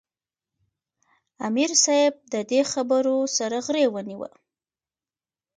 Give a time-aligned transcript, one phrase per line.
[1.47, 4.39] "امیر صېب د دې خبرو سره غرېو ونیوۀ ـ